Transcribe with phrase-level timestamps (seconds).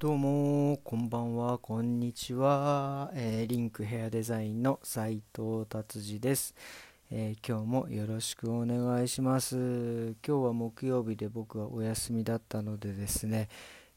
[0.00, 3.10] どうも、こんばんは、こんにちは。
[3.14, 6.54] えーリンクヘアデザインの斉藤達治です、
[7.10, 9.56] えー今日もよろしくお願いします。
[10.24, 13.48] 今日は木曜日で僕はお休みだったのでですね、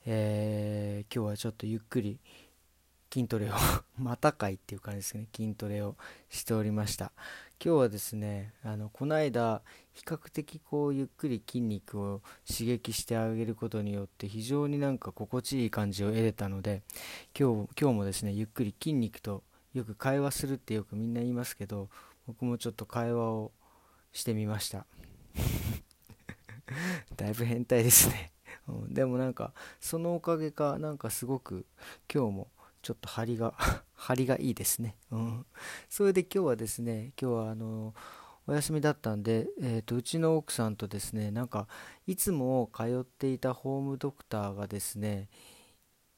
[0.08, 2.18] えー今日はちょっとゆっくり
[3.14, 3.54] 筋トレを
[4.00, 5.28] またかいっていう感じですね。
[5.36, 5.98] 筋トレを
[6.30, 7.12] しておりました。
[7.64, 9.62] 今日はですねあのこの間
[9.94, 16.82] 比較的こうゆっくり筋肉を刺激してあげることによって非常になんか心地いい感じを得れたので
[17.38, 19.44] 今日今日もですねゆっくり筋肉と
[19.74, 21.90] よく会話するってよくみんな言いますけど
[22.26, 23.52] 僕もちょっと会話を
[24.12, 24.88] してみました。
[27.16, 28.32] だいぶ変態ですね、
[28.88, 31.66] でもなんかそのおかげかなんかすごく
[32.12, 32.48] 今日も
[32.82, 33.54] ちょっと張りが
[33.94, 35.46] 張りがいいですね、うん、
[35.90, 37.94] それで今日はですね今日はあの
[38.48, 41.68] お休みだったんで、えー、とうちの奥さんとですねなんか
[42.08, 45.30] いつも通っていたホームドクターがですね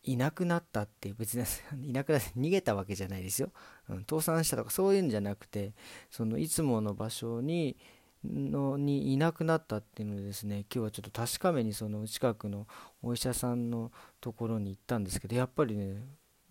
[0.04, 1.46] いなくなったっていう別に
[1.90, 3.52] いなくなって逃げたわけじゃないですよ、
[3.90, 5.74] うん、倒産したとかそういうんじゃなくて
[6.10, 7.78] そのいつもの場所に
[8.24, 12.68] のにいなくなったっていうのでですね今日はちょっと確かめにその近くの
[13.02, 16.02] お医者さんのところに行ったんですけどやっぱりね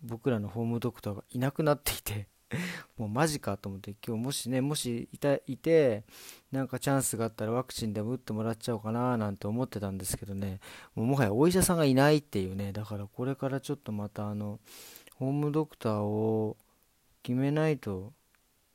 [0.03, 2.27] 僕らのホームドクターがいなくなっていて
[2.97, 6.03] もうマジかと思って今日もしねもしいたいて
[6.51, 10.59] なんかチャンスがあったらワクチンでも打ってもらっちゃおうかななんて思ってたんですけどね
[10.95, 14.59] もうもはやお医者さんがいないっていうねだからこれからちょっとまたあの
[15.15, 16.57] ホームドクターを
[17.23, 18.13] 決めないと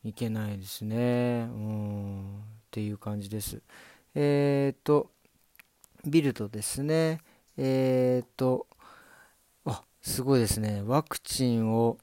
[0.04, 1.48] いけないですね。
[1.50, 3.60] うんっていう感じです。
[4.14, 5.10] えっ、と
[6.06, 7.20] ビルドですね。
[7.56, 8.66] えっ、と
[10.00, 10.82] すごいですね。
[10.86, 11.98] ワクチンを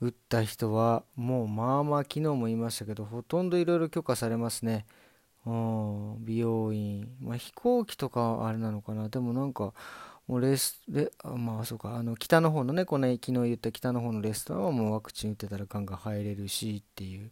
[0.00, 4.86] 打った人はもうまあまあ昨日も言いましたけどほとんどいろいろ許可されますね。
[5.46, 9.08] うん美容院、まあ、飛行機とかあれなのかな。
[9.08, 9.72] でもなんか
[10.26, 11.94] もうレスレまあそうか。
[11.96, 17.30] あの北の方のねこの昨日言った北の方のレストランはもうワクチン打ってたらガンガン入れるしっていう。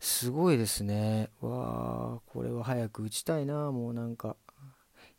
[0.00, 1.30] すごいですね。
[1.40, 3.70] わあこれは早く打ちたいな。
[3.70, 4.36] もうなんか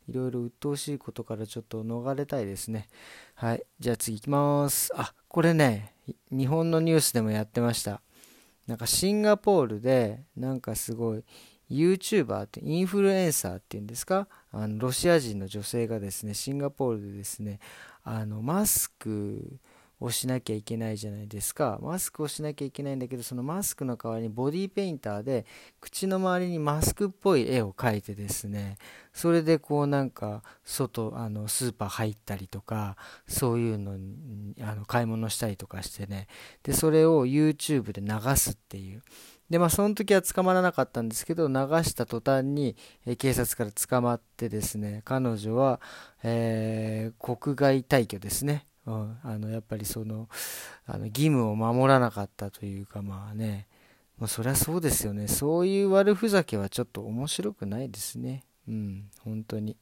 [0.08, 2.88] いろいろ鬱陶しいことからちょっと逃れたいですね。
[3.34, 3.62] はい。
[3.78, 4.92] じゃあ次行きます。
[4.94, 5.94] あこれね
[6.30, 8.00] 日本のニュースでもやってました。
[8.66, 11.24] なんかシンガポールでなんかすごい
[11.70, 14.28] YouTuber ってインフルエンサーっていうんですか？
[14.52, 17.58] あのロシア人の女性がですねシンガポールでですね
[18.04, 19.58] あのマスク
[19.98, 21.78] をしなきゃいけないじゃないですか。
[21.80, 25.46] マスクをしなきゃいけないんだけどそのマスクの代わりにボディーペインターで
[25.80, 28.76] 口の周りにマスクっぽい絵を描いてですね
[29.14, 32.96] それでこうなんか外あのスーパー入ったりとか
[33.26, 36.26] そういうのにあの買い物したりとかしてね。
[36.62, 39.02] でそれを YouTube で流すっていう。
[39.50, 42.76] でまあその時は捕まらなかったんですけど流した途端に、
[43.06, 45.80] え警察から捕まってですね彼女は、
[46.22, 50.28] えー国外退去ですね、うん、あのやっぱりその
[50.86, 53.66] あの義務を守らなかったというかまあね。
[54.18, 55.28] まあ、そりゃそうですよね。
[55.28, 58.44] そういう悪ふざけはちょっと面白くないですね。
[58.66, 59.10] うん。
[59.22, 59.76] 本当に、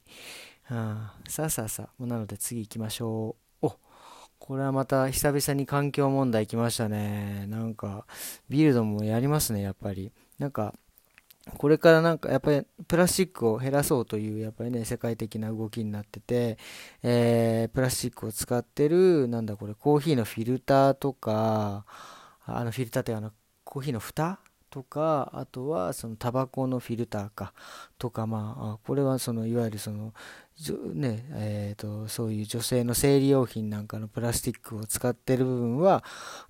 [0.63, 2.05] はあ、さあさあさあ。
[2.05, 3.67] なので次行きましょう。
[3.67, 3.77] お
[4.37, 7.45] これはまた久々に環境問題来ましたね。
[7.47, 8.05] なんか
[8.49, 10.11] ビルドもやりますねやっぱり。
[10.37, 10.73] なんか
[11.57, 16.57] これからなんかやっぱりプラスチックを減らそうというやっぱりね世界的な動きになってて、
[17.03, 21.85] えプラスチックを使ってるなんだこれコーヒーのフィルターとか
[22.45, 23.31] あのフィルターってあの
[23.63, 24.39] コーヒーの蓋？
[24.71, 27.53] とかあとはそのタバコのフィルターか。
[27.97, 30.13] とかまあこれはそのいわゆるその
[30.93, 36.03] ねえー、とそういう女性の生理用品なんかのプラスチックを使ってる部分は、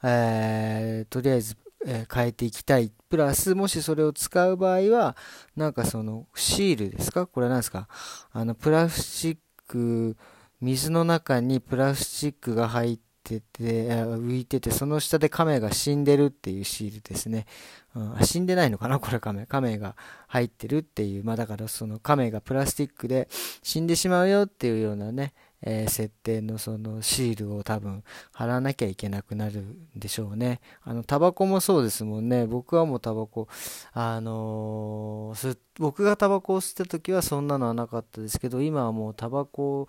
[0.03, 2.91] えとりあえず、え変えていきたい。
[3.09, 5.15] プラスもしそれを使う場合は
[5.55, 7.27] なんかそのシールですか？
[7.27, 7.87] これは何ですか？
[8.31, 9.37] あのプラスチッ
[9.67, 10.17] ク
[10.59, 17.47] 水の中にプラスチックが入ってて浮いててその下で亀が死んでるっていうシールですね、
[17.95, 18.99] うん、死んでないのかな？
[18.99, 19.45] これ亀。
[19.45, 19.95] 亀が
[20.27, 21.23] 入ってるっていう。
[21.23, 23.27] まあだからその亀がプラスチックで
[23.63, 25.33] 死んでしまうよっていうようなね、
[25.65, 30.61] えー設定のそのシールを多分貼らなきゃいけなくなるんでしょうね。
[30.83, 32.45] あのタバコもそうですもんね。
[32.45, 33.47] 僕はもうタバコ
[33.93, 39.87] あのー僕がタバコを吸った時はそんなのはなかったですけど今はもうタバコ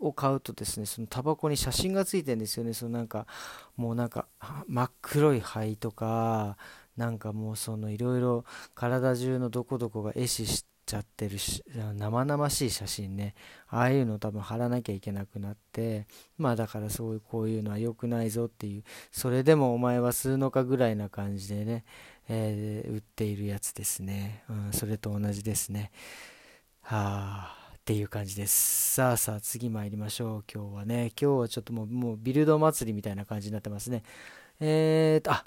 [0.00, 2.72] を買うとですねそのタバコに写真がついてるんですよね。
[2.72, 3.26] そのなんか
[3.76, 4.26] もうなんか
[4.66, 6.56] 真っ黒い灰とか
[6.96, 8.44] なんかもうそのいろいろ
[8.74, 11.62] 体中のどこどこが壊死してちゃってるし
[11.98, 13.34] 生々しい写真ね
[13.68, 16.06] ああいうの多分貼らなきゃいけなくなって
[16.38, 21.84] まあだからそういうこういうのは良くないぞっていうそれでもお前は吸うのかぐらいな感じでね、
[22.28, 25.90] えー売っているやつですね、うん、それと同じですね
[26.80, 28.92] はあっていう感じです。
[28.96, 30.44] さあさあ次参りましょう。
[30.52, 34.02] 今日はね、今日はちょっともうもうビルド祭りみたいな感じになってますね。
[34.60, 35.44] えーと、あ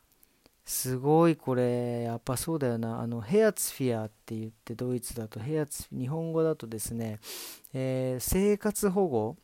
[0.66, 3.02] すごいこれ、やっぱそうだよな。
[3.02, 7.20] あの、ヘアツフィアって言ってドイツだと、ヘアツ、日本語だとですね、
[7.74, 9.38] えー、生活保護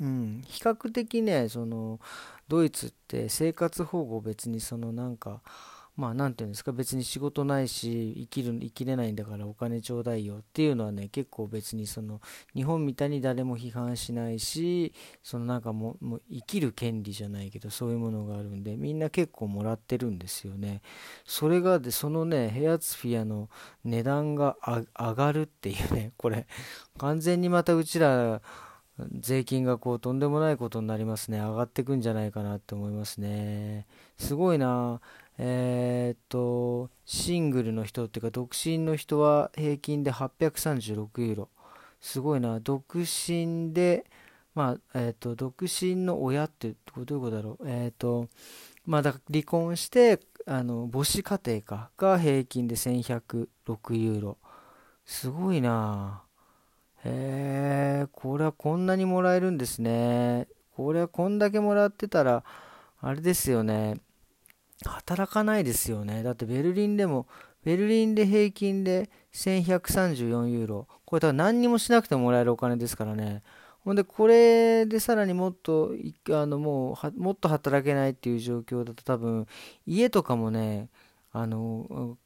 [0.00, 2.00] うん、比較的ね、その、
[2.48, 5.42] ドイツって生活保護別にそのなんか、
[5.96, 12.20] まあ何て言うんですか別に仕事ないし生きる生きれないんだからお金ちょうだいよっていうのはね結構別にその
[12.54, 20.80] 日本みたいに誰も批判しないしそのなんかもう生きる権利じゃないけどそういうものがあるんでみんな結構もらってるんですよね。
[21.26, 23.50] それがでそのねヘアツフィアの
[23.84, 24.56] 値段が
[24.98, 26.46] 上がるっていうねこれ
[26.98, 28.40] 完全にまたうちら
[29.18, 31.38] 税金がこうとんでもないことになりますね。
[31.38, 33.86] 上がってくんじゃないかなって思いますね。
[34.18, 35.00] すごいな。
[35.38, 41.48] えー、っと、シングルの人っていうか、独身の人は平均で836ユーロ。
[42.00, 42.60] すごいな。
[42.60, 44.04] 独身で、
[44.54, 47.68] まあ、えー、っと、独身の親ってどういうことだろう。
[47.68, 48.28] えー、っと、
[48.84, 54.38] まあ、だ離婚して、あの、母子家庭か、が平均で1106ユーロ。
[55.04, 56.22] すごいな。
[57.04, 60.48] へえ、これはこんなにもらえるんですね。
[60.76, 62.44] これはこんだけもらってたら、
[63.00, 64.00] あれですよね。
[64.88, 66.22] 働かないですよね。
[66.22, 67.26] だってベルリンでも、
[67.64, 70.88] ベルリンで平均で1134ユーロ。
[71.04, 73.42] これ多分何にもしなくてもらえるお金ですからね。
[73.84, 75.92] ほんで、これでさらにもっと、
[76.30, 79.46] あの、もう、もっと働けないっていう状況だと多分、
[79.86, 80.88] 家とかもね、
[81.32, 82.16] あの、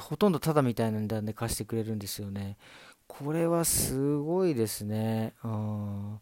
[0.00, 2.56] ほとんどタダみたいなんで貸してくれるんですよね。
[3.06, 5.34] これはすごいですね。
[5.44, 6.20] うん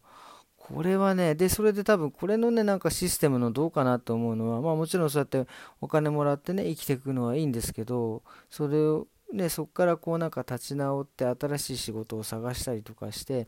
[0.66, 5.46] これはね、で、それで多分、これのね、なんかシステムのどうかなと思うのは、まあもちろんそうやって
[5.82, 13.46] お金もらってね、生きていくのはいいんですけど、それをね、そこからこうなんか立ち直って新しい仕事を探したりとかして、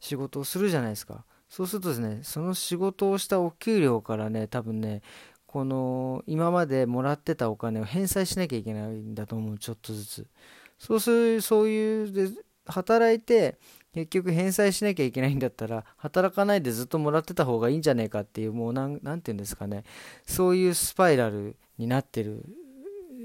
[0.00, 1.24] 仕事をするじゃないですか。
[1.48, 5.02] そうするとですね、その仕事をしたお給料からね、多分ね、
[5.46, 10.26] この今までもらってたお金を返済しなきゃいけないんだと思う、ちょっとずつ。
[10.78, 12.28] そうする、そういうで、
[12.66, 13.58] 働いて、
[13.96, 19.84] 結局返済しなきゃいけないんだったら働かないでずっともらってた方がいいんじゃねえかっていうもう何て言うんですかね
[20.26, 22.44] そういうスパイラルになってる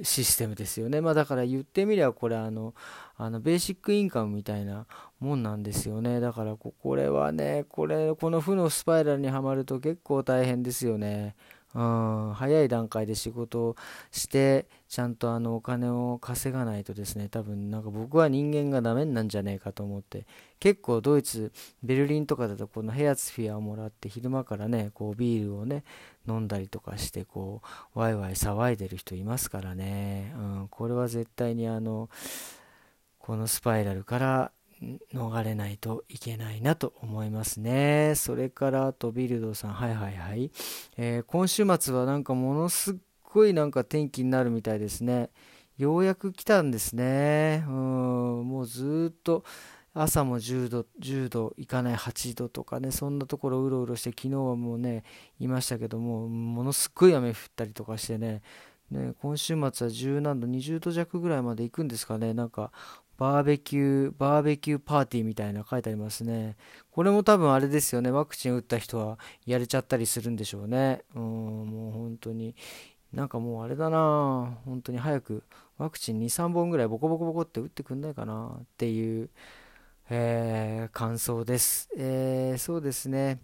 [0.03, 1.01] システムですよね。
[1.01, 2.73] まあだから言ってみればこれあの、
[3.18, 4.88] あのベーシックインカムみたいな
[5.19, 6.19] もんなんですよね。
[6.19, 11.35] だからこれはね、これ、この負のスパイラルにはまると結構大変ですよね。
[11.73, 13.75] うん、早い段階で仕事を
[14.12, 20.25] してちゃんとあのお金を稼がないとですね多分なんか僕は人間がダメなんじゃねえかと思って
[20.59, 21.51] 結構ドイツ
[21.81, 25.83] ベルリンとかだとこのヘアツフィアをもらって昼間からねこうビールをね
[26.27, 27.62] 飲んだりとかしてこ
[27.95, 32.09] うワイワイ騒いでる人いますからね、うん、これは絶対にあの
[33.17, 34.51] このスパイラルから
[35.13, 38.13] 逃れないといけないなと思いますね。
[38.15, 40.51] それからあとビルドさん、はいはいはい。
[40.97, 45.29] えー、今週末はなんかものすっごいなんか天気になるみたいですね。
[45.77, 47.63] ようやく来たんですね。
[47.67, 47.73] うん、
[48.47, 49.43] もうずっと
[49.93, 55.03] 朝も10度、10度いかない8度とかね、そんなところうろうろして、昨日はもうね、
[55.39, 58.41] いましたけども、ものすっごい雨降ったりとかしてね、
[58.89, 62.71] ね今週末は10何度、20度弱ぐらいまで行くんですかね、なんか
[63.21, 66.57] バーベキュー、バーベキューパーティーみたいな書いてありますね。
[66.89, 68.09] これも多分あれですよね。
[68.09, 71.03] ワクチン打った人はやれちゃったりするんでしょうね。
[71.13, 72.55] うん、もう本当に。
[73.13, 75.43] なんかもうあれだな本当に早く
[75.77, 79.29] ワクチン2、3本ぐらいボコボコボコって打ってくんないかなっていう、
[80.10, 81.89] えー、感想です。
[81.95, 83.38] えー、そうですね。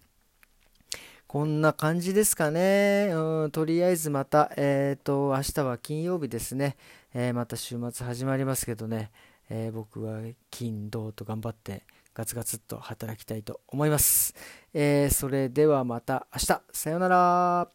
[1.28, 3.12] こんな感じですかね。
[3.14, 6.78] うん、とりあえずまた、えっ、ー、と、明日は金曜日ですね。
[7.14, 9.12] えー、また週末始まりますけどね。
[9.50, 14.34] えー、僕は金土と頑張ってガツガツっと働きたいと思います。
[14.74, 17.70] えー、それではまた明日さようなら